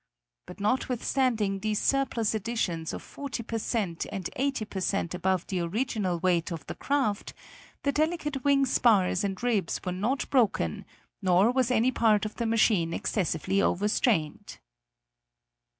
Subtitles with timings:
[0.47, 5.59] But notwithstanding these surplus additions of 40 per cent and 85 per cent above the
[5.59, 7.35] original weight of the craft,
[7.83, 10.85] the delicate wing spars and ribs were not broken,
[11.21, 14.57] nor was any part of the machine excessively overstrained.